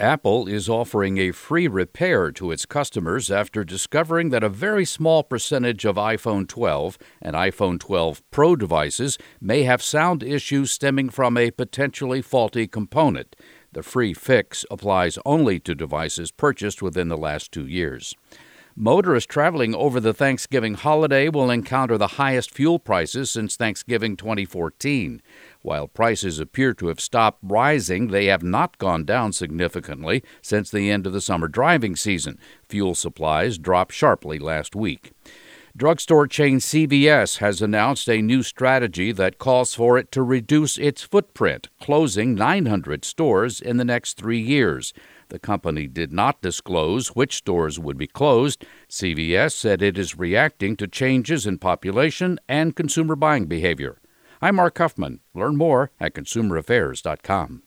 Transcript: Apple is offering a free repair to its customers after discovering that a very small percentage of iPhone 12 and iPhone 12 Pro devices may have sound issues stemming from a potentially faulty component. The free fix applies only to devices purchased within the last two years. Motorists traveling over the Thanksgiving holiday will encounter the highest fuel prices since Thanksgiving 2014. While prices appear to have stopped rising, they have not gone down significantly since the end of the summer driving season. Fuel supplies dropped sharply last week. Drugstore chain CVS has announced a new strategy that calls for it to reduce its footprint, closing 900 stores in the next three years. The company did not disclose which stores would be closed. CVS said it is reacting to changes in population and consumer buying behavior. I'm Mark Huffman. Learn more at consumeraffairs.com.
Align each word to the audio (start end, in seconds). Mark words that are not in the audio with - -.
Apple 0.00 0.46
is 0.46 0.68
offering 0.68 1.18
a 1.18 1.32
free 1.32 1.66
repair 1.66 2.30
to 2.30 2.52
its 2.52 2.64
customers 2.64 3.32
after 3.32 3.64
discovering 3.64 4.30
that 4.30 4.44
a 4.44 4.48
very 4.48 4.84
small 4.84 5.24
percentage 5.24 5.84
of 5.84 5.96
iPhone 5.96 6.46
12 6.46 6.98
and 7.20 7.34
iPhone 7.34 7.80
12 7.80 8.22
Pro 8.30 8.54
devices 8.54 9.18
may 9.40 9.64
have 9.64 9.82
sound 9.82 10.22
issues 10.22 10.70
stemming 10.70 11.10
from 11.10 11.36
a 11.36 11.50
potentially 11.50 12.22
faulty 12.22 12.68
component. 12.68 13.34
The 13.72 13.82
free 13.82 14.14
fix 14.14 14.64
applies 14.70 15.18
only 15.26 15.58
to 15.60 15.74
devices 15.74 16.30
purchased 16.30 16.80
within 16.80 17.08
the 17.08 17.18
last 17.18 17.50
two 17.50 17.66
years. 17.66 18.14
Motorists 18.80 19.26
traveling 19.26 19.74
over 19.74 19.98
the 19.98 20.14
Thanksgiving 20.14 20.74
holiday 20.74 21.28
will 21.28 21.50
encounter 21.50 21.98
the 21.98 22.14
highest 22.14 22.54
fuel 22.54 22.78
prices 22.78 23.28
since 23.28 23.56
Thanksgiving 23.56 24.16
2014. 24.16 25.20
While 25.62 25.88
prices 25.88 26.38
appear 26.38 26.74
to 26.74 26.86
have 26.86 27.00
stopped 27.00 27.40
rising, 27.42 28.06
they 28.06 28.26
have 28.26 28.44
not 28.44 28.78
gone 28.78 29.04
down 29.04 29.32
significantly 29.32 30.22
since 30.42 30.70
the 30.70 30.92
end 30.92 31.08
of 31.08 31.12
the 31.12 31.20
summer 31.20 31.48
driving 31.48 31.96
season. 31.96 32.38
Fuel 32.68 32.94
supplies 32.94 33.58
dropped 33.58 33.94
sharply 33.94 34.38
last 34.38 34.76
week. 34.76 35.10
Drugstore 35.78 36.26
chain 36.26 36.58
CVS 36.58 37.38
has 37.38 37.62
announced 37.62 38.10
a 38.10 38.20
new 38.20 38.42
strategy 38.42 39.12
that 39.12 39.38
calls 39.38 39.74
for 39.74 39.96
it 39.96 40.10
to 40.10 40.24
reduce 40.24 40.76
its 40.76 41.04
footprint, 41.04 41.68
closing 41.80 42.34
900 42.34 43.04
stores 43.04 43.60
in 43.60 43.76
the 43.76 43.84
next 43.84 44.16
three 44.16 44.40
years. 44.40 44.92
The 45.28 45.38
company 45.38 45.86
did 45.86 46.12
not 46.12 46.42
disclose 46.42 47.14
which 47.14 47.36
stores 47.36 47.78
would 47.78 47.96
be 47.96 48.08
closed. 48.08 48.66
CVS 48.88 49.52
said 49.52 49.80
it 49.80 49.96
is 49.96 50.18
reacting 50.18 50.74
to 50.78 50.88
changes 50.88 51.46
in 51.46 51.58
population 51.58 52.40
and 52.48 52.74
consumer 52.74 53.14
buying 53.14 53.46
behavior. 53.46 54.00
I'm 54.42 54.56
Mark 54.56 54.78
Huffman. 54.78 55.20
Learn 55.32 55.56
more 55.56 55.92
at 56.00 56.12
consumeraffairs.com. 56.12 57.62